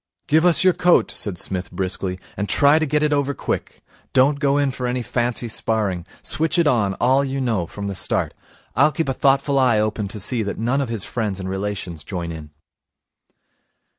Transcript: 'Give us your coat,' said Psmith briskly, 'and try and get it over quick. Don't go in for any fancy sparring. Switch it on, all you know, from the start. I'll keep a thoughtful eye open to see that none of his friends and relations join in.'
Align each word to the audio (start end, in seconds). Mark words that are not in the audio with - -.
'Give 0.25 0.47
us 0.47 0.63
your 0.63 0.73
coat,' 0.73 1.11
said 1.11 1.37
Psmith 1.37 1.71
briskly, 1.71 2.19
'and 2.35 2.49
try 2.49 2.77
and 2.77 2.89
get 2.89 3.03
it 3.03 3.13
over 3.13 3.35
quick. 3.35 3.83
Don't 4.13 4.39
go 4.39 4.57
in 4.57 4.71
for 4.71 4.87
any 4.87 5.03
fancy 5.03 5.47
sparring. 5.47 6.07
Switch 6.23 6.57
it 6.57 6.65
on, 6.65 6.95
all 6.95 7.23
you 7.23 7.39
know, 7.39 7.67
from 7.67 7.85
the 7.85 7.93
start. 7.93 8.33
I'll 8.75 8.91
keep 8.91 9.09
a 9.09 9.13
thoughtful 9.13 9.59
eye 9.59 9.77
open 9.79 10.07
to 10.07 10.19
see 10.19 10.41
that 10.41 10.57
none 10.57 10.81
of 10.81 10.89
his 10.89 11.03
friends 11.03 11.39
and 11.39 11.47
relations 11.47 12.03
join 12.03 12.31
in.' 12.31 12.49